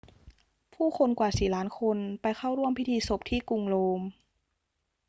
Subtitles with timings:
[0.75, 4.01] ผู้คนกว่าสี่ล้านคนไปเข้าร่วมพิธีศพที่กรุงโรม